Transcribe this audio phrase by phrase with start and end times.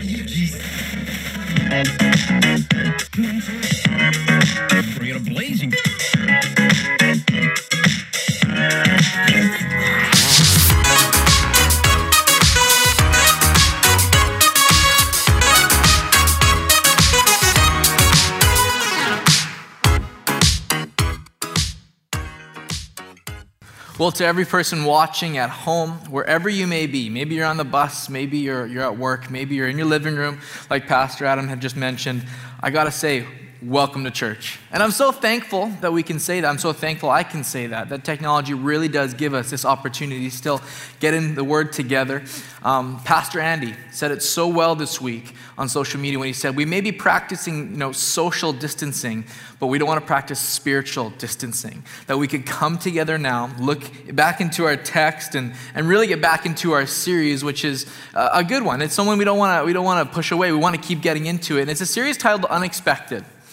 [0.00, 0.31] WGC.
[24.02, 27.62] Well, to every person watching at home, wherever you may be, maybe you're on the
[27.62, 31.46] bus, maybe you're, you're at work, maybe you're in your living room, like Pastor Adam
[31.46, 32.26] had just mentioned,
[32.58, 33.24] I gotta say,
[33.62, 34.58] welcome to church.
[34.72, 36.48] And I'm so thankful that we can say that.
[36.48, 37.90] I'm so thankful I can say that.
[37.90, 40.60] That technology really does give us this opportunity to still
[40.98, 42.24] get in the word together.
[42.64, 46.56] Um, Pastor Andy said it so well this week on social media when he said,
[46.56, 49.24] We may be practicing you know, social distancing,
[49.60, 51.84] but we don't want to practice spiritual distancing.
[52.08, 56.20] That we could come together now, look back into our text, and, and really get
[56.20, 58.82] back into our series, which is uh, a good one.
[58.82, 60.50] It's someone we don't want to we don't want to push away.
[60.50, 61.62] We want to keep getting into it.
[61.62, 63.24] And it's a series titled Unexpected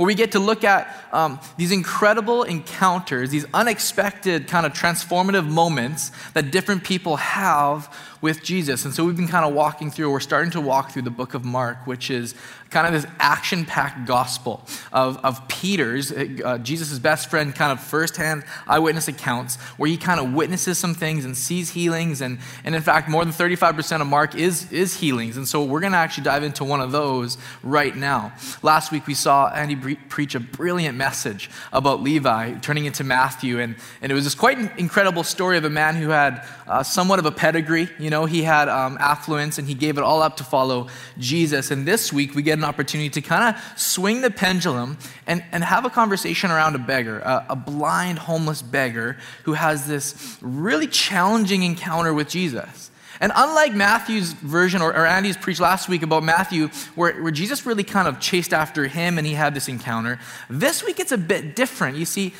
[0.00, 5.46] where we get to look at um, these incredible encounters, these unexpected kind of transformative
[5.46, 8.84] moments that different people have with Jesus.
[8.84, 11.34] And so we've been kind of walking through, we're starting to walk through the book
[11.34, 12.34] of Mark, which is
[12.70, 14.62] kind of this action packed gospel
[14.92, 20.20] of, of Peter's, uh, Jesus' best friend, kind of firsthand eyewitness accounts, where he kind
[20.20, 22.20] of witnesses some things and sees healings.
[22.20, 25.36] And, and in fact, more than 35% of Mark is, is healings.
[25.36, 28.32] And so we're going to actually dive into one of those right now.
[28.62, 33.58] Last week, we saw Andy pre- preach a brilliant message about Levi turning into Matthew.
[33.58, 37.18] And, and it was this quite incredible story of a man who had uh, somewhat
[37.18, 37.88] of a pedigree.
[37.98, 41.70] You know, he had um, affluence and he gave it all up to follow Jesus.
[41.70, 45.64] And this week, we get an opportunity to kind of swing the pendulum and, and
[45.64, 50.86] have a conversation around a beggar, a, a blind, homeless beggar who has this really
[50.86, 52.90] challenging encounter with Jesus.
[53.20, 57.66] And unlike Matthew's version, or, or Andy's preached last week about Matthew, where, where Jesus
[57.66, 60.18] really kind of chased after him and he had this encounter,
[60.48, 61.98] this week it's a bit different.
[61.98, 62.34] You see,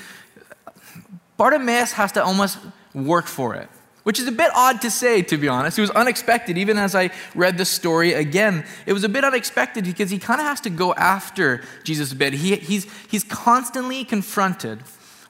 [1.37, 2.59] Bartimaeus has to almost
[2.95, 3.69] work for it
[4.03, 5.79] which is a bit odd to say, to be honest.
[5.79, 6.57] It was unexpected.
[6.57, 10.41] Even as I read the story again, it was a bit unexpected because he kind
[10.41, 12.35] of has to go after Jesus a bit.
[12.35, 14.81] He, he's, he's constantly confronted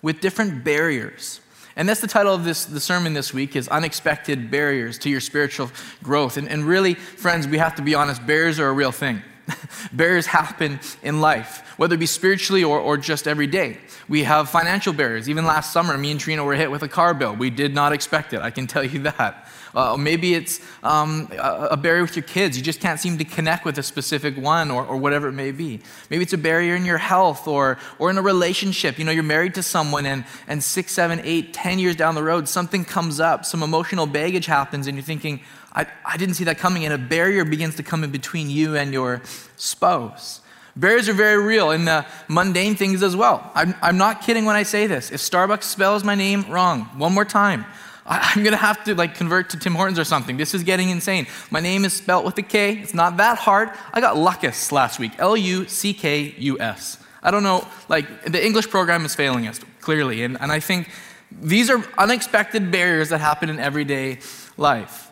[0.02, 1.40] with different barriers.
[1.80, 5.22] And that's the title of this, the sermon this week is Unexpected Barriers to Your
[5.22, 5.70] Spiritual
[6.02, 6.36] Growth.
[6.36, 9.22] And, and really, friends, we have to be honest, barriers are a real thing.
[9.94, 13.78] barriers happen in life, whether it be spiritually or, or just every day.
[14.10, 15.26] We have financial barriers.
[15.26, 17.34] Even last summer, me and Trina were hit with a car bill.
[17.34, 19.49] We did not expect it, I can tell you that.
[19.74, 22.56] Uh, maybe it's um, a barrier with your kids.
[22.56, 25.52] You just can't seem to connect with a specific one or, or whatever it may
[25.52, 25.80] be.
[26.10, 28.98] Maybe it's a barrier in your health or, or in a relationship.
[28.98, 32.22] You know, you're married to someone and, and six, seven, eight, ten years down the
[32.22, 35.40] road, something comes up, some emotional baggage happens, and you're thinking,
[35.72, 38.76] I, I didn't see that coming, and a barrier begins to come in between you
[38.76, 39.22] and your
[39.56, 40.40] spouse.
[40.76, 43.50] Barriers are very real in the mundane things as well.
[43.54, 45.10] I'm, I'm not kidding when I say this.
[45.10, 47.64] If Starbucks spells my name wrong, one more time,
[48.10, 50.36] I, am gonna have to like convert to Tim Hortons or something.
[50.36, 51.26] This is getting insane.
[51.50, 52.76] My name is spelled with a K.
[52.78, 53.70] It's not that hard.
[53.94, 55.12] I got Luckus last week.
[55.18, 56.98] L U C K U S.
[57.22, 60.22] I don't know, like the English program is failing us clearly.
[60.22, 60.90] And, and I think
[61.30, 64.18] these are unexpected barriers that happen in everyday
[64.56, 65.10] life.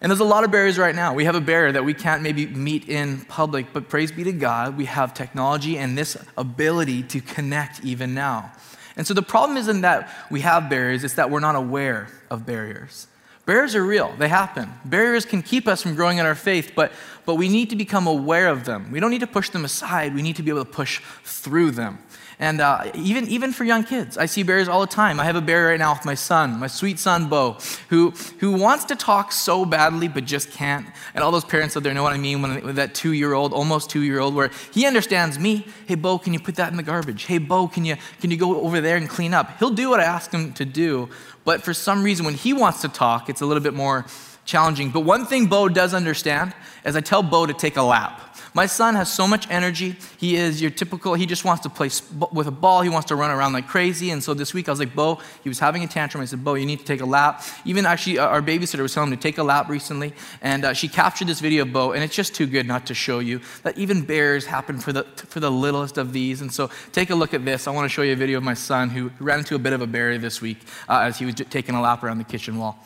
[0.00, 1.12] And there's a lot of barriers right now.
[1.12, 4.32] We have a barrier that we can't maybe meet in public, but praise be to
[4.32, 8.52] God, we have technology and this ability to connect even now.
[9.00, 12.44] And so the problem isn't that we have barriers, it's that we're not aware of
[12.44, 13.06] barriers.
[13.46, 14.70] Barriers are real, they happen.
[14.84, 16.92] Barriers can keep us from growing in our faith, but,
[17.24, 18.92] but we need to become aware of them.
[18.92, 21.70] We don't need to push them aside, we need to be able to push through
[21.70, 21.98] them.
[22.40, 25.20] And uh, even, even for young kids, I see barriers all the time.
[25.20, 27.58] I have a barrier right now with my son, my sweet son, Bo,
[27.90, 30.86] who, who wants to talk so badly but just can't.
[31.14, 33.52] And all those parents out there know what I mean when, that two year old,
[33.52, 35.66] almost two year old, where he understands me.
[35.86, 37.24] Hey, Bo, can you put that in the garbage?
[37.24, 39.58] Hey, Bo, can you, can you go over there and clean up?
[39.58, 41.10] He'll do what I ask him to do.
[41.44, 44.06] But for some reason, when he wants to talk, it's a little bit more
[44.46, 44.90] challenging.
[44.90, 46.54] But one thing Bo does understand
[46.86, 48.29] is I tell Bo to take a lap.
[48.52, 49.96] My son has so much energy.
[50.18, 51.90] He is your typical, he just wants to play
[52.32, 52.82] with a ball.
[52.82, 54.10] He wants to run around like crazy.
[54.10, 56.22] And so this week I was like, Bo, he was having a tantrum.
[56.22, 57.44] I said, Bo, you need to take a lap.
[57.64, 60.12] Even actually, uh, our babysitter was telling him to take a lap recently.
[60.42, 62.94] And uh, she captured this video of Bo, and it's just too good not to
[62.94, 66.40] show you that even bears happen for the, for the littlest of these.
[66.40, 67.68] And so take a look at this.
[67.68, 69.72] I want to show you a video of my son who ran into a bit
[69.72, 70.58] of a barrier this week
[70.88, 72.78] uh, as he was taking a lap around the kitchen wall.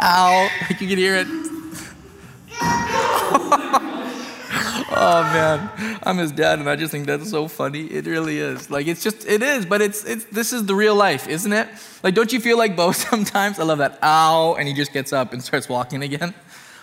[0.00, 0.48] Ow.
[0.70, 1.26] You can hear it.
[4.92, 5.98] oh, man.
[6.02, 7.82] I'm his dad, and I just think that's so funny.
[7.82, 8.70] It really is.
[8.70, 11.68] Like it's just it is, but it's it's this is the real life, isn't it?
[12.02, 13.58] Like, don't you feel like Bo sometimes?
[13.58, 13.98] I love that.
[14.02, 16.34] Ow, and he just gets up and starts walking again.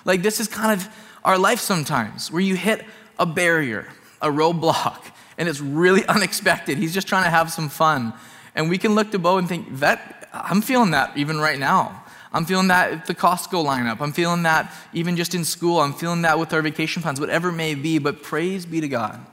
[0.05, 0.87] Like this is kind of
[1.23, 2.85] our life sometimes, where you hit
[3.17, 3.87] a barrier,
[4.21, 6.77] a roadblock, and it's really unexpected.
[6.77, 8.13] He's just trying to have some fun,
[8.53, 12.03] and we can look to Bo and think that I'm feeling that even right now.
[12.33, 14.01] I'm feeling that at the Costco lineup.
[14.01, 15.79] I'm feeling that even just in school.
[15.79, 17.99] I'm feeling that with our vacation plans, whatever it may be.
[17.99, 19.25] But praise be to God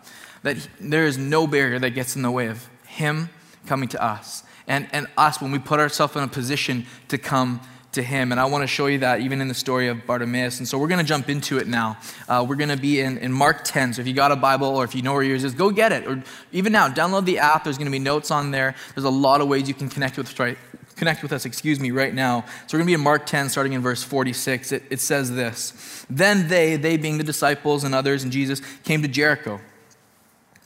[0.42, 3.30] that there is no barrier that gets in the way of Him
[3.66, 7.60] coming to us and, and us when we put ourselves in a position to come
[7.94, 8.32] to him.
[8.32, 10.58] And I want to show you that even in the story of Bartimaeus.
[10.58, 11.96] And so we're going to jump into it now.
[12.28, 13.94] Uh, we're going to be in, in Mark 10.
[13.94, 15.92] So if you got a Bible or if you know where yours is, go get
[15.92, 16.06] it.
[16.06, 17.64] Or even now, download the app.
[17.64, 18.74] There's going to be notes on there.
[18.94, 20.56] There's a lot of ways you can connect with,
[20.96, 22.44] connect with us, excuse me, right now.
[22.66, 24.72] So we're going to be in Mark 10, starting in verse 46.
[24.72, 29.02] It, it says this Then they, they being the disciples and others and Jesus, came
[29.02, 29.60] to Jericho.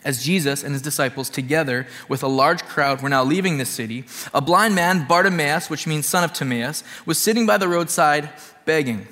[0.05, 4.05] As Jesus and his disciples, together with a large crowd, were now leaving the city,
[4.33, 8.31] a blind man, Bartimaeus, which means son of Timaeus, was sitting by the roadside
[8.65, 9.09] begging.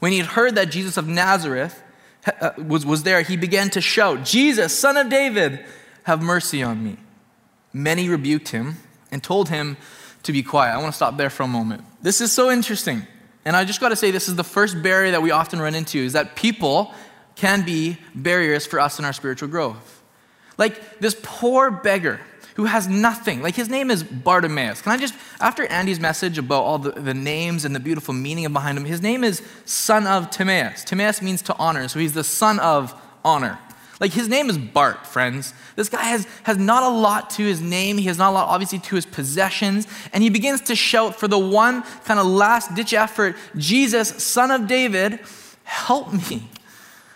[0.00, 1.82] When he had heard that Jesus of Nazareth
[2.40, 5.64] uh, was, was there, he began to shout, Jesus, son of David,
[6.02, 6.96] have mercy on me.
[7.72, 8.76] Many rebuked him
[9.10, 9.76] and told him
[10.24, 10.74] to be quiet.
[10.74, 11.84] I want to stop there for a moment.
[12.02, 13.06] This is so interesting.
[13.44, 15.74] And I just got to say, this is the first barrier that we often run
[15.74, 16.92] into is that people
[17.36, 20.02] can be barriers for us in our spiritual growth.
[20.56, 22.20] Like this poor beggar
[22.54, 23.42] who has nothing.
[23.42, 24.80] Like his name is Bartimaeus.
[24.80, 28.50] Can I just, after Andy's message about all the, the names and the beautiful meaning
[28.52, 30.84] behind him, his name is son of Timaeus.
[30.84, 32.94] Timaeus means to honor, so he's the son of
[33.24, 33.58] honor.
[34.04, 35.54] Like his name is Bart, friends.
[35.76, 37.96] This guy has, has not a lot to his name.
[37.96, 39.86] He has not a lot, obviously, to his possessions.
[40.12, 44.50] And he begins to shout for the one kind of last ditch effort Jesus, son
[44.50, 45.20] of David,
[45.62, 46.50] help me.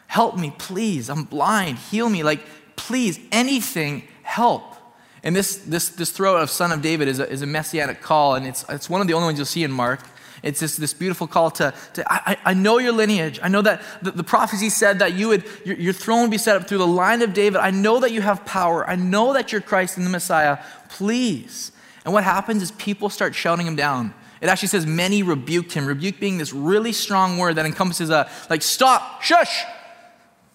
[0.07, 1.11] Help me, please.
[1.11, 1.77] I'm blind.
[1.77, 2.23] Heal me.
[2.23, 2.41] Like,
[2.77, 4.75] please, anything, help.
[5.23, 8.35] And this, this, this throw of son of David is a, is a messianic call,
[8.35, 10.01] and it's, it's one of the only ones you'll see in Mark.
[10.43, 13.41] It's this, this beautiful call to, to I, I know your lineage.
[13.43, 16.39] I know that the, the prophecy said that you would, your, your throne would be
[16.39, 17.61] set up through the line of David.
[17.61, 18.89] I know that you have power.
[18.89, 20.59] I know that you're Christ and the Messiah.
[20.89, 21.73] Please.
[22.05, 24.15] And what happens is people start shouting him down.
[24.41, 25.87] It actually says many rebuked him.
[25.87, 29.65] Rebuke being this really strong word that encompasses a, like, stop, shush,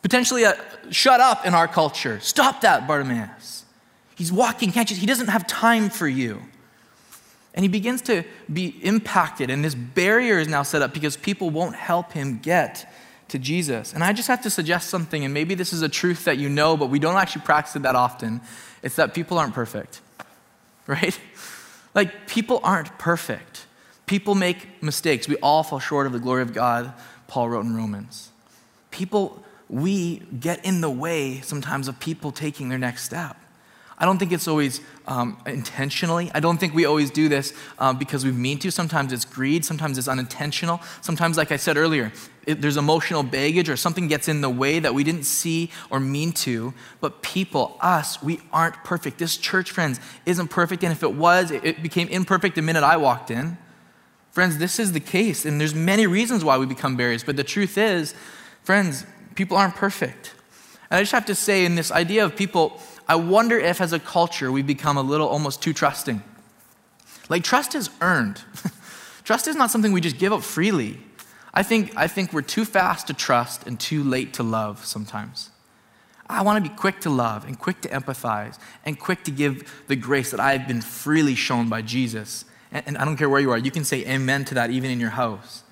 [0.01, 0.57] potentially a
[0.89, 2.19] shut up in our culture.
[2.21, 3.65] Stop that, Bartimaeus.
[4.15, 4.95] He's walking, can't you?
[4.95, 6.41] He doesn't have time for you.
[7.53, 11.51] And he begins to be impacted, and this barrier is now set up because people
[11.51, 12.91] won't help him get
[13.27, 13.94] to Jesus.
[13.94, 16.50] And I just have to suggest something, and maybe this is a truth that you
[16.50, 18.41] know, but we don't actually practice it that often.
[18.81, 20.01] It's that people aren't perfect,
[20.88, 21.19] right?
[21.94, 23.67] Like, people aren't perfect.
[24.07, 25.27] People make mistakes.
[25.27, 26.94] We all fall short of the glory of God,
[27.27, 28.29] Paul wrote in Romans.
[28.91, 33.38] People, we get in the way sometimes of people taking their next step.
[33.98, 36.31] I don't think it's always um, intentionally.
[36.34, 38.72] I don't think we always do this uh, because we mean to.
[38.72, 40.81] Sometimes it's greed, sometimes it's unintentional.
[41.01, 42.12] Sometimes, like I said earlier,
[42.45, 46.00] it, there's emotional baggage or something gets in the way that we didn't see or
[46.00, 46.74] mean to.
[47.01, 49.19] But people, us, we aren't perfect.
[49.19, 50.84] This church, friends, isn't perfect.
[50.84, 53.57] And if it was, it, it became imperfect the minute I walked in.
[54.31, 55.45] Friends, this is the case.
[55.45, 57.24] And there's many reasons why we become barriers.
[57.24, 58.16] But the truth is,
[58.63, 59.06] friends,
[59.36, 60.34] people aren't perfect.
[60.90, 63.94] And I just have to say, in this idea of people, I wonder if as
[63.94, 66.23] a culture we've become a little almost too trusting.
[67.29, 68.41] Like, trust is earned.
[69.23, 70.99] trust is not something we just give up freely.
[71.54, 75.49] I think, I think we're too fast to trust and too late to love sometimes.
[76.28, 79.83] I want to be quick to love and quick to empathize and quick to give
[79.87, 82.45] the grace that I've been freely shown by Jesus.
[82.71, 84.89] And, and I don't care where you are, you can say amen to that even
[84.89, 85.63] in your house.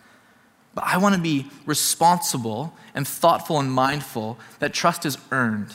[0.76, 5.74] But I want to be responsible and thoughtful and mindful that trust is earned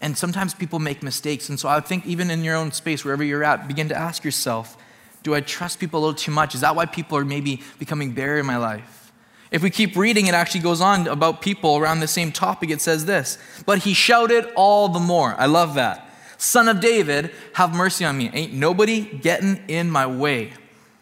[0.00, 1.48] and sometimes people make mistakes.
[1.48, 4.24] And so I think, even in your own space, wherever you're at, begin to ask
[4.24, 4.76] yourself
[5.22, 6.54] do I trust people a little too much?
[6.54, 9.10] Is that why people are maybe becoming barrier in my life?
[9.50, 12.70] If we keep reading, it actually goes on about people around the same topic.
[12.70, 15.34] It says this But he shouted all the more.
[15.36, 16.08] I love that.
[16.38, 18.30] Son of David, have mercy on me.
[18.32, 20.52] Ain't nobody getting in my way.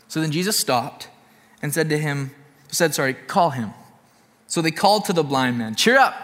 [0.08, 1.08] So then Jesus stopped
[1.60, 2.30] and said to him,
[2.68, 3.72] said, sorry, call him.
[4.46, 6.14] So they called to the blind man, Cheer up,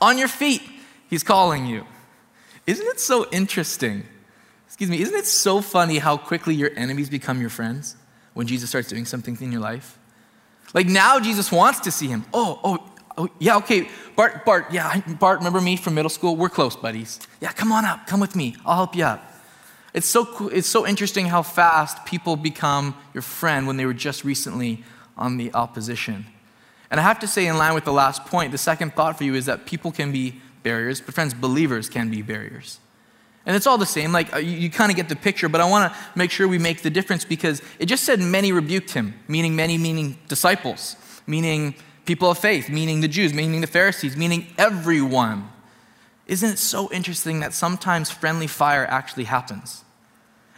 [0.00, 0.62] on your feet,
[1.08, 1.86] he's calling you.
[2.66, 4.04] Isn't it so interesting?
[4.66, 7.96] Excuse me, isn't it so funny how quickly your enemies become your friends
[8.34, 9.98] when Jesus starts doing something in your life?
[10.74, 12.24] Like now Jesus wants to see him.
[12.34, 13.88] Oh, oh, oh, yeah, okay.
[14.16, 16.36] Bart, Bart, yeah, Bart, remember me from middle school?
[16.36, 17.20] We're close buddies.
[17.40, 18.56] Yeah, come on up, come with me.
[18.66, 19.32] I'll help you up.
[19.94, 24.24] It's so, it's so interesting how fast people become your friend when they were just
[24.24, 24.84] recently
[25.16, 26.26] on the opposition.
[26.90, 29.24] And I have to say, in line with the last point, the second thought for
[29.24, 32.80] you is that people can be barriers, but friends, believers can be barriers.
[33.46, 34.10] And it's all the same.
[34.10, 36.48] Like, uh, you, you kind of get the picture, but I want to make sure
[36.48, 40.96] we make the difference because it just said many rebuked him, meaning many, meaning disciples,
[41.24, 45.48] meaning people of faith, meaning the Jews, meaning the Pharisees, meaning everyone.
[46.26, 49.84] Isn't it so interesting that sometimes friendly fire actually happens?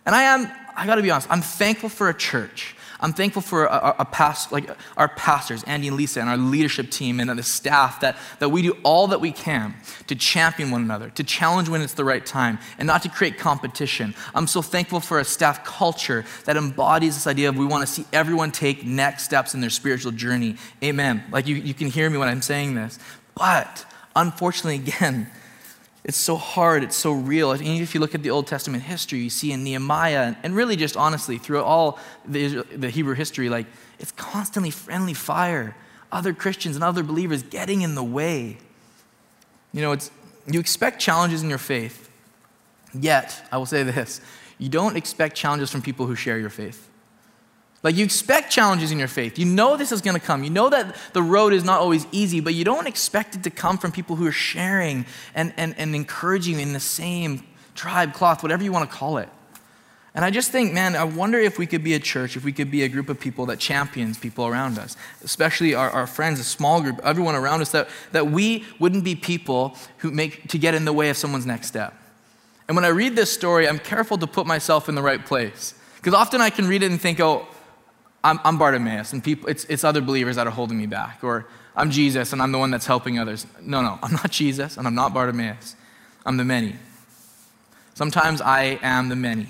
[0.07, 3.65] And I am, I gotta be honest, I'm thankful for a church I'm thankful for
[3.65, 8.01] a past, like our pastors, Andy and Lisa, and our leadership team and the staff
[8.01, 9.75] that, that we do all that we can
[10.09, 13.39] to champion one another, to challenge when it's the right time, and not to create
[13.39, 14.15] competition.
[14.35, 17.93] I'm so thankful for a staff culture that embodies this idea of we want to
[17.93, 20.57] see everyone take next steps in their spiritual journey.
[20.83, 21.23] Amen.
[21.31, 22.99] Like you, you can hear me when I'm saying this.
[23.37, 23.87] But
[24.17, 25.31] unfortunately, again,
[26.05, 27.53] it's so hard, it's so real.
[27.53, 30.77] And if you look at the Old Testament history, you see in Nehemiah, and really
[30.77, 33.67] just honestly, through all the, the Hebrew history, like
[33.99, 35.77] it's constantly friendly fire,
[36.13, 38.59] other Christians and other believers getting in the way.
[39.73, 40.11] You know, it's,
[40.47, 42.09] you expect challenges in your faith,
[42.95, 44.21] yet, I will say this
[44.59, 46.88] you don't expect challenges from people who share your faith.
[47.83, 49.39] Like you expect challenges in your faith.
[49.39, 50.43] You know this is going to come.
[50.43, 53.51] You know that the road is not always easy, but you don't expect it to
[53.51, 57.45] come from people who are sharing and, and, and encouraging in the same
[57.77, 59.29] tribe, cloth, whatever you want to call it.
[60.15, 62.53] And I just think, man, I wonder if we could be a church, if we
[62.53, 66.41] could be a group of people that champions people around us, especially our, our friends,
[66.41, 70.59] a small group, everyone around us, that, that we wouldn't be people who make to
[70.59, 71.95] get in the way of someone's next step.
[72.67, 75.75] And when I read this story, I'm careful to put myself in the right place.
[75.97, 77.47] Because often I can read it and think, oh,
[78.23, 81.21] I'm, I'm Bartimaeus, and people, it's, it's other believers that are holding me back.
[81.23, 81.47] Or
[81.77, 83.47] I'm Jesus, and I'm the one that's helping others.
[83.61, 85.77] No, no, I'm not Jesus, and I'm not Bartimaeus.
[86.27, 86.75] I'm the many.
[87.95, 89.49] Sometimes I am the many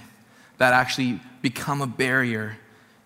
[0.58, 2.58] that actually become a barrier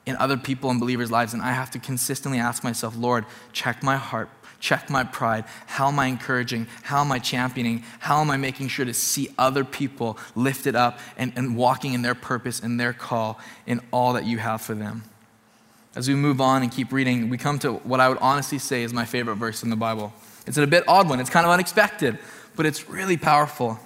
[0.05, 3.83] in other people and believers' lives, and I have to consistently ask myself, Lord, check
[3.83, 4.29] my heart,
[4.59, 5.45] check my pride.
[5.67, 6.67] How am I encouraging?
[6.83, 7.85] How am I championing?
[8.01, 12.03] How am I making sure to see other people lifted up and, and walking in
[12.03, 15.05] their purpose and their call in all that you have for them?
[15.95, 18.83] As we move on and keep reading, we come to what I would honestly say
[18.83, 20.13] is my favorite verse in the Bible.
[20.47, 22.19] It's a bit odd one, it's kind of unexpected,
[22.57, 23.79] but it's really powerful.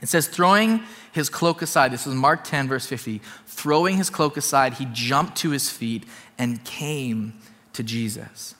[0.00, 0.82] It says, throwing
[1.12, 3.20] his cloak aside, this is Mark 10, verse 50.
[3.46, 6.04] Throwing his cloak aside, he jumped to his feet
[6.38, 7.34] and came
[7.72, 8.54] to Jesus.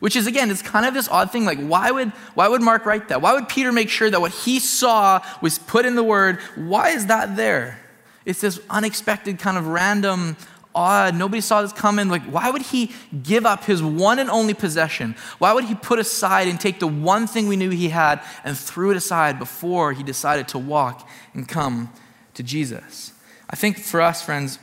[0.00, 1.44] Which is, again, it's kind of this odd thing.
[1.44, 3.20] Like, why would, why would Mark write that?
[3.20, 6.38] Why would Peter make sure that what he saw was put in the word?
[6.56, 7.78] Why is that there?
[8.24, 10.38] It's this unexpected, kind of random
[10.74, 11.14] odd.
[11.14, 12.08] Nobody saw this coming.
[12.08, 15.16] Like, why would he give up his one and only possession?
[15.38, 18.56] Why would he put aside and take the one thing we knew he had and
[18.56, 21.90] threw it aside before he decided to walk and come
[22.34, 23.12] to Jesus?
[23.48, 24.58] I think for us, friends,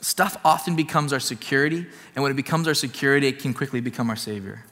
[0.00, 4.08] stuff often becomes our security, and when it becomes our security, it can quickly become
[4.08, 4.64] our savior.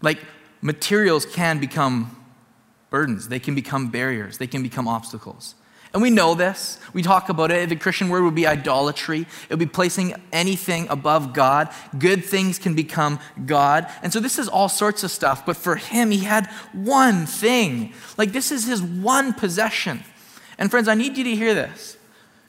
[0.00, 0.18] Like,
[0.62, 2.16] materials can become
[2.88, 5.54] burdens, they can become barriers, they can become obstacles.
[5.92, 6.78] And we know this.
[6.92, 7.68] We talk about it.
[7.68, 9.22] The Christian word would be idolatry.
[9.22, 11.68] It would be placing anything above God.
[11.98, 13.88] Good things can become God.
[14.02, 15.44] And so this is all sorts of stuff.
[15.44, 17.92] But for him, he had one thing.
[18.16, 20.04] Like this is his one possession.
[20.58, 21.96] And friends, I need you to hear this.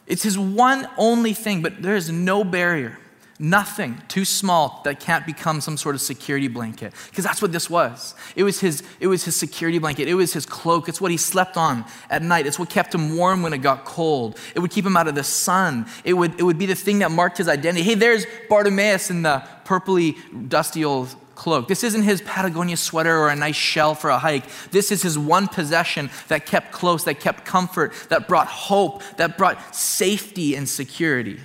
[0.06, 2.98] It's his one only thing, but there is no barrier.
[3.44, 6.94] Nothing too small that can't become some sort of security blanket.
[7.10, 8.14] Because that's what this was.
[8.36, 10.08] It was, his, it was his security blanket.
[10.08, 10.88] It was his cloak.
[10.88, 12.46] It's what he slept on at night.
[12.46, 14.38] It's what kept him warm when it got cold.
[14.54, 15.88] It would keep him out of the sun.
[16.04, 17.82] It would, it would be the thing that marked his identity.
[17.82, 20.18] Hey, there's Bartimaeus in the purpley,
[20.48, 21.68] dusty old cloak.
[21.68, 24.44] This isn't his Patagonia sweater or a nice shell for a hike.
[24.70, 29.36] This is his one possession that kept close, that kept comfort, that brought hope, that
[29.36, 31.40] brought safety and security.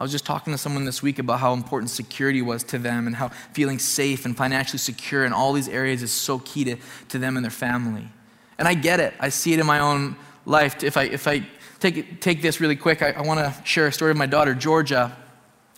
[0.00, 3.06] I was just talking to someone this week about how important security was to them
[3.06, 6.76] and how feeling safe and financially secure in all these areas is so key to,
[7.10, 8.08] to them and their family.
[8.58, 9.12] And I get it.
[9.20, 10.16] I see it in my own
[10.46, 10.82] life.
[10.82, 11.46] If I, if I
[11.80, 14.54] take, take this really quick, I, I want to share a story of my daughter,
[14.54, 15.14] Georgia.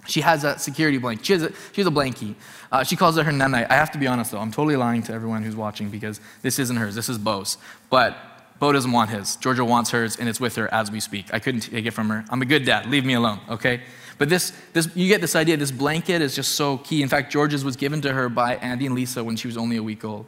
[0.06, 1.26] She has a security blanket.
[1.26, 2.36] She has a, she has a blankie.
[2.70, 3.68] Uh, she calls it her nanite.
[3.70, 4.38] I have to be honest, though.
[4.38, 6.94] I'm totally lying to everyone who's watching because this isn't hers.
[6.94, 7.58] This is Bo's.
[7.90, 8.16] But
[8.60, 9.34] Bo doesn't want his.
[9.34, 11.34] Georgia wants hers, and it's with her as we speak.
[11.34, 12.24] I couldn't take it from her.
[12.30, 12.86] I'm a good dad.
[12.86, 13.80] Leave me alone, okay?
[14.18, 15.56] But this, this, you get this idea.
[15.56, 17.02] This blanket is just so key.
[17.02, 19.76] In fact, George's was given to her by Andy and Lisa when she was only
[19.76, 20.26] a week old.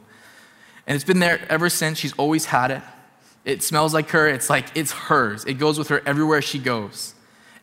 [0.87, 1.97] And it's been there ever since.
[1.97, 2.81] She's always had it.
[3.43, 4.27] It smells like her.
[4.27, 5.45] It's like it's hers.
[5.45, 7.13] It goes with her everywhere she goes.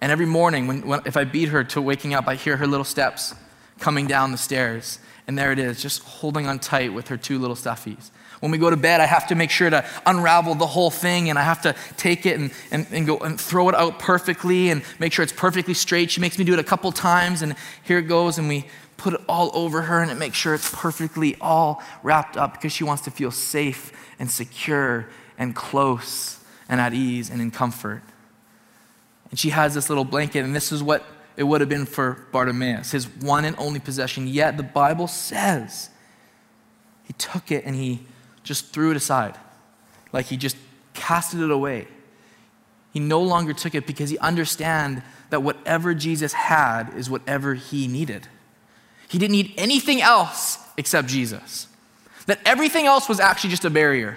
[0.01, 2.67] And every morning, when, when, if I beat her to waking up, I hear her
[2.67, 3.35] little steps
[3.79, 4.99] coming down the stairs.
[5.27, 8.11] And there it is, just holding on tight with her two little stuffies.
[8.43, 11.31] When we go to bed, I have to make sure to unravel the whole thing
[11.31, 14.71] and I have to take it and, and, and go and throw it out perfectly
[14.71, 16.11] and make sure it's perfectly straight.
[16.11, 19.15] She makes me do it a couple times and here it goes and we put
[19.15, 22.83] it all over her and it makes sure it's perfectly all wrapped up because she
[22.83, 25.09] wants to feel safe and secure
[25.39, 28.03] and close and at ease and in comfort.
[29.31, 31.05] And she has this little blanket, and this is what
[31.37, 34.27] it would have been for Bartimaeus, his one and only possession.
[34.27, 35.91] Yet the Bible says
[37.05, 38.01] he took it and he
[38.43, 39.37] just threw it aside,
[40.13, 40.57] like he just
[40.95, 41.87] casted it away.
[42.93, 47.89] He no longer took it because he understand that whatever Jesus had is whatever he
[47.89, 48.29] needed.
[49.09, 51.67] He didn't need anything else except Jesus.
[52.27, 54.17] That everything else was actually just a barrier.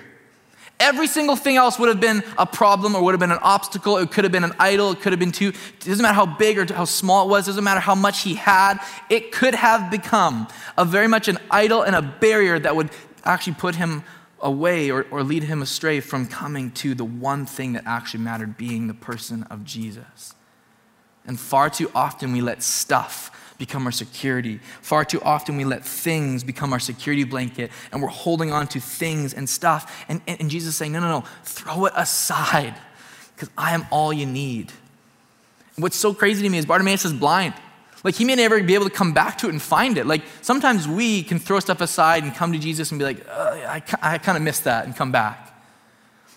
[0.78, 3.98] Every single thing else would have been a problem or would have been an obstacle.
[3.98, 4.92] It could have been an idol.
[4.92, 7.48] It could have been too, it doesn't matter how big or how small it was.
[7.48, 8.80] It doesn't matter how much he had.
[9.10, 12.90] It could have become a very much an idol and a barrier that would
[13.26, 14.04] actually put him
[14.40, 18.58] away or, or lead him astray from coming to the one thing that actually mattered,
[18.58, 20.36] being the person of Jesus.
[21.26, 24.60] And far too often we let stuff become our security.
[24.82, 28.80] Far too often we let things become our security blanket and we're holding on to
[28.80, 30.06] things and stuff.
[30.08, 32.76] And, and, and Jesus is saying, no, no, no, throw it aside
[33.34, 34.72] because I am all you need.
[35.78, 37.54] What's so crazy to me is Bartimaeus is blind.
[38.06, 40.06] Like he may never be able to come back to it and find it.
[40.06, 43.82] Like sometimes we can throw stuff aside and come to Jesus and be like, I,
[44.00, 45.52] I kind of missed that and come back.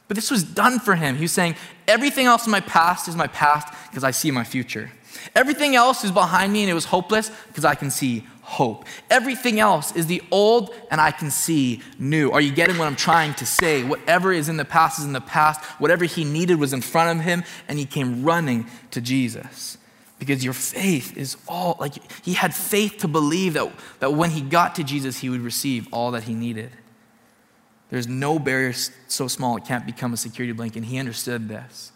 [0.09, 1.17] But this was done for him.
[1.17, 1.57] He was saying,
[1.87, 4.91] everything else in my past is my past because I see my future.
[5.35, 8.87] Everything else is behind me and it was hopeless because I can see hope.
[9.11, 12.31] Everything else is the old and I can see new.
[12.31, 13.85] Are you getting what I'm trying to say?
[13.85, 15.63] Whatever is in the past is in the past.
[15.79, 19.77] Whatever he needed was in front of him and he came running to Jesus.
[20.19, 21.95] Because your faith is all, like,
[22.25, 23.71] he had faith to believe that,
[24.01, 26.73] that when he got to Jesus, he would receive all that he needed.
[27.91, 28.75] There's no barrier
[29.07, 30.79] so small it can't become a security blanket.
[30.79, 31.93] And he understood this.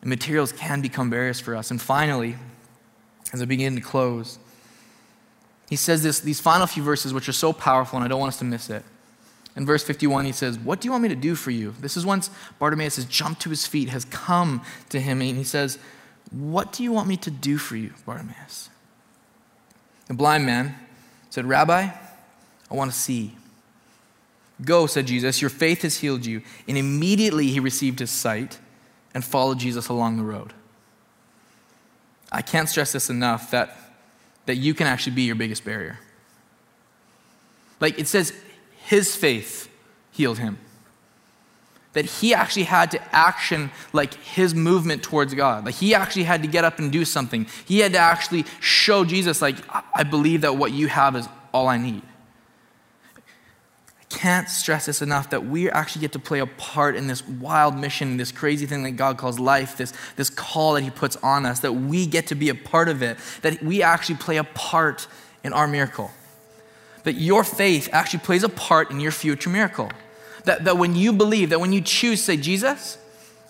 [0.00, 1.70] And materials can become barriers for us.
[1.70, 2.36] And finally,
[3.32, 4.38] as I begin to close,
[5.68, 8.32] he says this, these final few verses, which are so powerful, and I don't want
[8.32, 8.84] us to miss it.
[9.56, 11.74] In verse 51, he says, What do you want me to do for you?
[11.80, 15.44] This is once Bartimaeus has jumped to his feet, has come to him, and he
[15.44, 15.78] says,
[16.30, 18.70] What do you want me to do for you, Bartimaeus?
[20.06, 20.74] The blind man
[21.28, 21.88] said, Rabbi,
[22.70, 23.34] I want to see.
[24.64, 26.42] Go, said Jesus, your faith has healed you.
[26.68, 28.58] And immediately he received his sight
[29.14, 30.52] and followed Jesus along the road.
[32.30, 33.76] I can't stress this enough that,
[34.46, 35.98] that you can actually be your biggest barrier.
[37.80, 38.32] Like it says,
[38.84, 39.68] his faith
[40.12, 40.58] healed him.
[41.92, 45.64] That he actually had to action like his movement towards God.
[45.64, 47.46] Like he actually had to get up and do something.
[47.64, 49.56] He had to actually show Jesus, like,
[49.94, 52.02] I believe that what you have is all I need
[53.16, 57.26] I can't stress this enough that we actually get to play a part in this
[57.26, 61.16] wild mission, this crazy thing that God calls life, this, this call that He puts
[61.16, 64.36] on us, that we get to be a part of it, that we actually play
[64.36, 65.06] a part
[65.44, 66.10] in our miracle.
[67.04, 69.90] That your faith actually plays a part in your future miracle.
[70.44, 72.98] That, that when you believe, that when you choose, say, Jesus,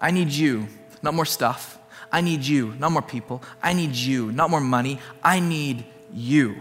[0.00, 0.68] I need you,
[1.02, 1.78] not more stuff.
[2.12, 3.42] I need you, not more people.
[3.62, 4.98] I need you, not more money.
[5.22, 6.56] I need you.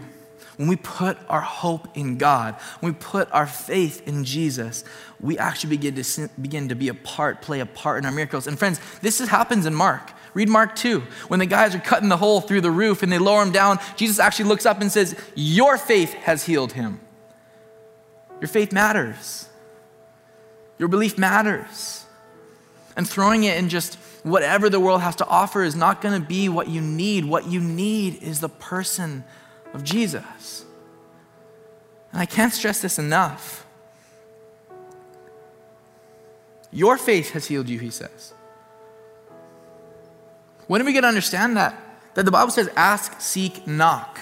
[0.56, 4.84] When we put our hope in God, when we put our faith in Jesus,
[5.18, 8.46] we actually begin to, begin to be a part, play a part in our miracles.
[8.46, 10.12] And friends, this happens in Mark.
[10.34, 11.00] Read Mark 2.
[11.28, 13.78] When the guys are cutting the hole through the roof and they lower him down,
[13.96, 17.00] Jesus actually looks up and says, Your faith has healed him.
[18.40, 19.48] Your faith matters.
[20.80, 22.06] Your belief matters.
[22.96, 26.26] And throwing it in just whatever the world has to offer is not going to
[26.26, 27.26] be what you need.
[27.26, 29.22] What you need is the person
[29.74, 30.64] of Jesus.
[32.12, 33.66] And I can't stress this enough.
[36.72, 38.32] Your faith has healed you, he says.
[40.66, 41.78] When are we going to understand that?
[42.14, 44.18] That the Bible says, ask, seek, knock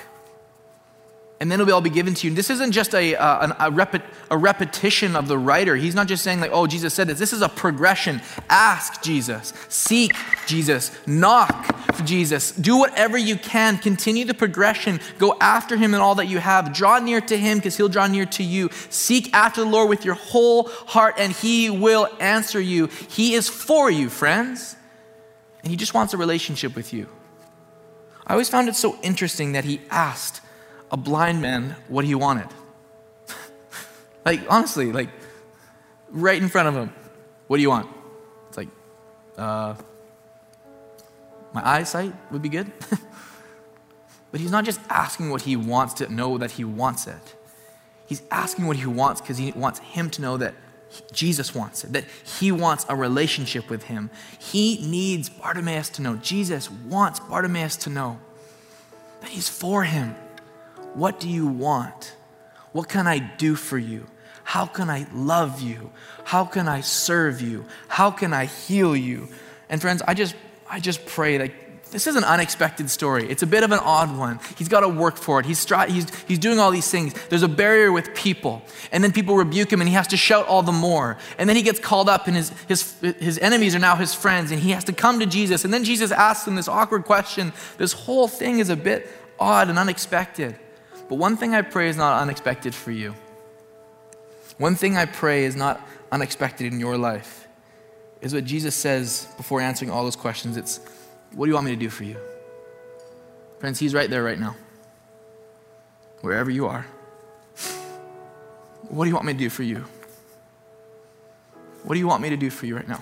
[1.40, 2.31] and then it'll all be given to you.
[2.33, 5.77] And this isn't just a, uh, a, repet, a repetition of the writer.
[5.77, 7.18] He's not just saying, like, oh, Jesus said this.
[7.20, 8.20] This is a progression.
[8.51, 10.12] Ask Jesus, seek
[10.46, 12.51] Jesus, knock Jesus.
[12.51, 13.79] Do whatever you can.
[13.79, 14.98] Continue the progression.
[15.18, 16.72] Go after him in all that you have.
[16.72, 18.68] Draw near to him because he'll draw near to you.
[18.90, 22.88] Seek after the Lord with your whole heart and he will answer you.
[23.11, 24.74] He is for you, friends.
[25.62, 27.09] And he just wants a relationship with you.
[28.27, 30.42] I always found it so interesting that he asked
[30.90, 32.48] a blind man what he wanted.
[34.24, 35.11] like, honestly, like,
[36.11, 36.92] right in front of him.
[37.46, 37.88] What do you want?
[38.48, 38.68] It's like,
[39.37, 39.74] uh,
[41.53, 42.70] my eyesight would be good.
[44.31, 47.37] but he's not just asking what he wants to know that he wants it.
[48.07, 50.55] He's asking what he wants because he wants him to know that
[51.12, 52.05] Jesus wants it, that
[52.38, 54.11] he wants a relationship with him.
[54.38, 56.16] He needs Bartimaeus to know.
[56.16, 58.18] Jesus wants Bartimaeus to know
[59.20, 60.14] that he's for him.
[60.99, 62.17] What do you want?
[62.73, 64.07] What can I do for you?
[64.43, 65.93] How can I love you?
[66.25, 67.67] How can I serve you?
[67.87, 69.29] How can I heal you?
[69.69, 70.35] And friends, I just
[70.69, 71.53] I just pray that
[71.93, 73.31] this is an unexpected story.
[73.31, 74.41] It's a bit of an odd one.
[74.59, 75.47] He's got to work for it.
[75.47, 77.15] He's, stri- he's, he's doing all these things.
[77.31, 78.61] There's a barrier with people.
[78.93, 81.17] And then people rebuke him and he has to shout all the more.
[81.39, 84.51] And then he gets called up and his, his, his enemies are now his friends
[84.51, 85.65] and he has to come to Jesus.
[85.65, 87.55] And then Jesus asks him this awkward question.
[87.79, 89.09] This whole thing is a bit
[89.41, 90.59] odd and unexpected.
[91.09, 93.14] But one thing I pray is not unexpected for you.
[94.59, 97.47] One thing I pray is not unexpected in your life
[98.21, 100.57] is what Jesus says before answering all those questions.
[100.57, 100.81] It's,
[101.33, 102.16] what do you want me to do for you?
[103.61, 104.57] Friends, He's right there right now.
[106.21, 106.85] Wherever you are.
[108.88, 109.85] What do you want me to do for you?
[111.85, 113.01] What do you want me to do for you right now?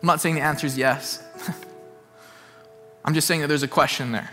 [0.00, 1.22] I'm not saying the answer is yes.
[3.04, 4.30] I'm just saying that there's a question there.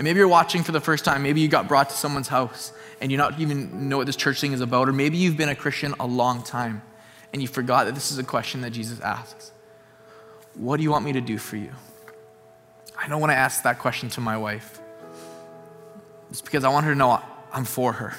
[0.00, 1.22] And maybe you're watching for the first time.
[1.22, 4.40] Maybe you got brought to someone's house and you not even know what this church
[4.40, 4.88] thing is about.
[4.88, 6.80] Or maybe you've been a Christian a long time
[7.34, 9.52] and you forgot that this is a question that Jesus asks.
[10.54, 11.72] What do you want me to do for you?
[12.98, 14.80] I don't want to ask that question to my wife,
[16.30, 18.14] it's because I want her to know I'm for her,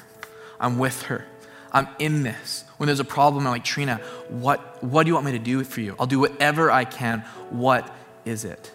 [0.60, 1.26] I'm with her,
[1.72, 2.63] I'm in this.
[2.78, 5.63] When there's a problem, I'm like, Trina, what, what do you want me to do
[5.63, 5.96] for you?
[6.00, 7.22] I'll do whatever I can.
[7.50, 7.91] What
[8.24, 8.72] is it?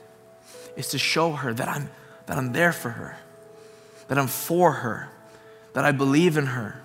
[0.76, 1.88] It's to show her that I'm,
[2.26, 3.16] that I'm there for her,
[4.08, 5.08] that I'm for her,
[5.72, 6.80] that I believe in her,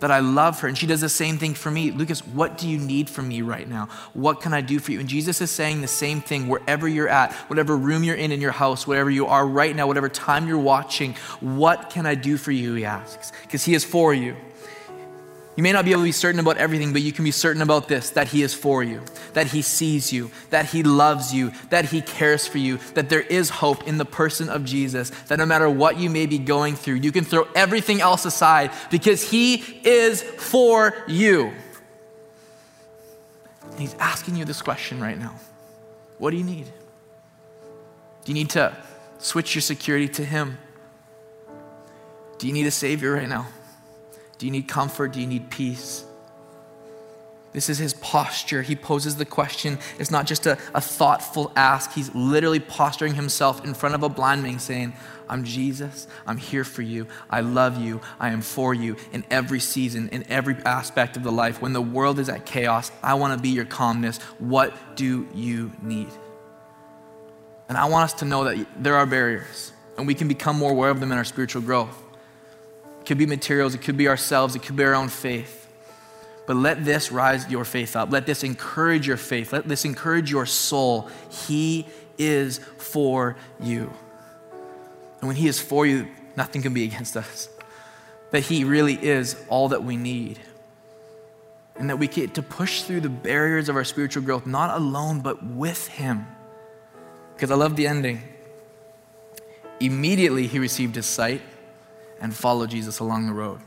[0.00, 0.68] that I love her.
[0.68, 1.90] And she does the same thing for me.
[1.90, 3.88] Lucas, what do you need from me right now?
[4.12, 5.00] What can I do for you?
[5.00, 8.40] And Jesus is saying the same thing wherever you're at, whatever room you're in in
[8.40, 11.14] your house, whatever you are right now, whatever time you're watching.
[11.40, 12.74] What can I do for you?
[12.74, 14.36] He asks, because He is for you.
[15.56, 17.62] You may not be able to be certain about everything, but you can be certain
[17.62, 19.00] about this that He is for you,
[19.32, 23.22] that He sees you, that He loves you, that He cares for you, that there
[23.22, 26.76] is hope in the person of Jesus, that no matter what you may be going
[26.76, 31.52] through, you can throw everything else aside because He is for you.
[33.70, 35.40] And He's asking you this question right now
[36.18, 36.66] What do you need?
[36.66, 38.76] Do you need to
[39.18, 40.58] switch your security to Him?
[42.36, 43.48] Do you need a Savior right now?
[44.38, 45.12] Do you need comfort?
[45.12, 46.04] Do you need peace?
[47.52, 48.60] This is his posture.
[48.60, 49.78] He poses the question.
[49.98, 51.92] It's not just a, a thoughtful ask.
[51.92, 54.92] He's literally posturing himself in front of a blind man saying,
[55.26, 56.06] I'm Jesus.
[56.26, 57.06] I'm here for you.
[57.30, 58.02] I love you.
[58.20, 61.62] I am for you in every season, in every aspect of the life.
[61.62, 64.18] When the world is at chaos, I want to be your calmness.
[64.38, 66.10] What do you need?
[67.70, 70.72] And I want us to know that there are barriers, and we can become more
[70.72, 72.02] aware of them in our spiritual growth.
[73.06, 75.72] It could be materials, it could be ourselves, it could be our own faith.
[76.44, 78.10] But let this rise your faith up.
[78.10, 79.52] Let this encourage your faith.
[79.52, 81.08] Let this encourage your soul.
[81.46, 81.86] He
[82.18, 83.92] is for you.
[85.20, 87.48] And when He is for you, nothing can be against us.
[88.32, 90.40] That He really is all that we need.
[91.76, 95.20] And that we get to push through the barriers of our spiritual growth, not alone,
[95.20, 96.26] but with Him.
[97.36, 98.20] Because I love the ending.
[99.78, 101.42] Immediately, He received His sight
[102.20, 103.60] and follow Jesus along the road.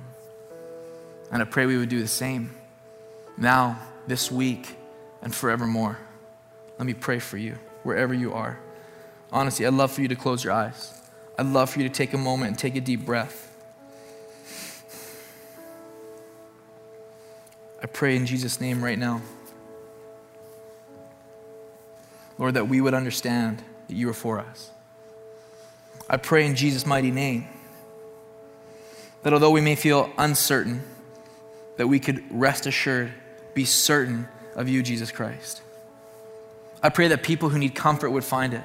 [1.32, 2.52] And I pray we would do the same
[3.38, 4.76] now, this week,
[5.22, 5.98] and forevermore.
[6.78, 8.60] Let me pray for you wherever you are.
[9.32, 11.00] Honestly, I'd love for you to close your eyes.
[11.38, 13.46] I'd love for you to take a moment and take a deep breath.
[17.82, 19.22] I pray in Jesus' name right now.
[22.38, 24.72] Lord, that we would understand that you are for us.
[26.10, 27.48] I pray in Jesus' mighty name
[29.24, 30.84] that although we may feel uncertain,
[31.78, 33.14] that we could rest assured,
[33.54, 35.62] be certain of you, Jesus Christ.
[36.82, 38.64] I pray that people who need comfort would find it.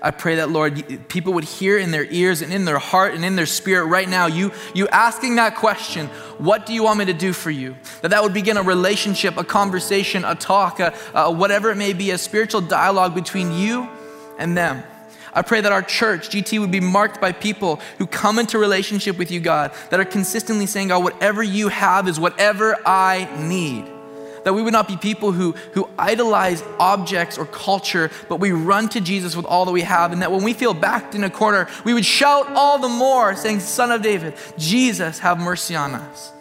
[0.00, 3.24] I pray that, Lord, people would hear in their ears and in their heart and
[3.24, 6.06] in their spirit right now, you, you asking that question,
[6.38, 7.76] What do you want me to do for you?
[8.00, 11.92] That that would begin a relationship, a conversation, a talk, a, a whatever it may
[11.92, 13.88] be, a spiritual dialogue between you
[14.38, 14.82] and them.
[15.34, 19.16] I pray that our church, GT, would be marked by people who come into relationship
[19.16, 23.86] with you, God, that are consistently saying, God, whatever you have is whatever I need.
[24.44, 28.88] That we would not be people who, who idolize objects or culture, but we run
[28.90, 30.12] to Jesus with all that we have.
[30.12, 33.36] And that when we feel backed in a corner, we would shout all the more,
[33.36, 36.32] saying, Son of David, Jesus, have mercy on us.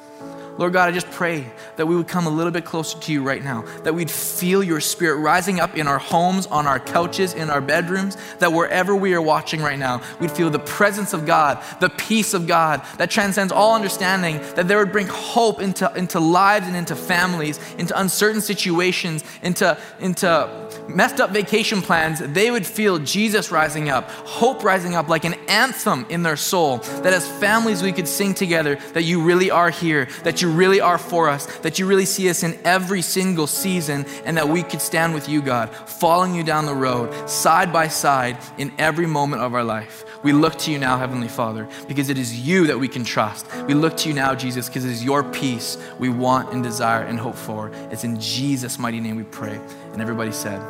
[0.57, 3.23] Lord God, I just pray that we would come a little bit closer to you
[3.23, 7.33] right now, that we'd feel your spirit rising up in our homes, on our couches,
[7.33, 11.25] in our bedrooms, that wherever we are watching right now, we'd feel the presence of
[11.25, 15.91] God, the peace of God that transcends all understanding, that there would bring hope into,
[15.95, 20.49] into lives and into families, into uncertain situations, into, into
[20.87, 22.19] messed up vacation plans.
[22.19, 26.77] They would feel Jesus rising up, hope rising up like an anthem in their soul,
[26.77, 30.07] that as families we could sing together that you really are here,
[30.41, 34.38] you really are for us, that you really see us in every single season, and
[34.38, 38.38] that we could stand with you, God, following you down the road, side by side,
[38.58, 40.06] in every moment of our life.
[40.23, 43.47] We look to you now, Heavenly Father, because it is you that we can trust.
[43.65, 47.04] We look to you now, Jesus, because it is your peace we want and desire
[47.04, 47.71] and hope for.
[47.91, 49.60] It's in Jesus' mighty name we pray.
[49.93, 50.62] And everybody said,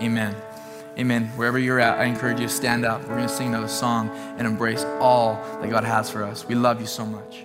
[0.00, 0.34] Amen.
[0.96, 1.26] Amen.
[1.36, 3.00] Wherever you're at, I encourage you to stand up.
[3.02, 6.46] We're going to sing another song and embrace all that God has for us.
[6.46, 7.44] We love you so much.